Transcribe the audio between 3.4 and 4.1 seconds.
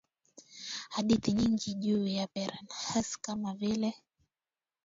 vile